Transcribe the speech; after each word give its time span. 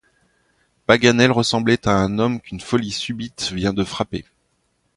Paganel 0.87 1.29
ressemblait 1.31 1.87
à 1.87 1.91
un 1.91 2.17
homme 2.17 2.41
qu’une 2.41 2.59
folie 2.59 2.89
subite 2.89 3.51
vient 3.51 3.71
de 3.71 3.83
frapper. 3.83 4.25